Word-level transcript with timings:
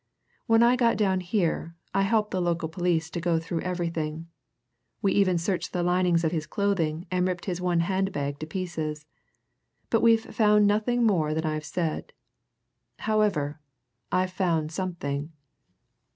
When 0.47 0.63
I 0.63 0.75
got 0.77 0.97
down 0.97 1.19
here, 1.19 1.75
I 1.93 2.01
helped 2.01 2.31
the 2.31 2.41
local 2.41 2.69
police 2.69 3.07
to 3.11 3.21
go 3.21 3.37
through 3.37 3.61
everything 3.61 4.25
we 4.99 5.11
even 5.13 5.37
searched 5.37 5.73
the 5.73 5.83
linings 5.83 6.23
of 6.23 6.31
his 6.31 6.47
clothing 6.47 7.05
and 7.11 7.27
ripped 7.27 7.45
his 7.45 7.61
one 7.61 7.81
handbag 7.81 8.39
to 8.39 8.47
pieces. 8.47 9.05
But 9.91 10.01
we've 10.01 10.33
found 10.33 10.65
no 10.65 10.81
more 10.87 11.35
than 11.35 11.45
I've 11.45 11.65
said. 11.65 12.13
However 12.97 13.59
I've 14.11 14.31
found 14.33 14.71
something. 14.71 15.33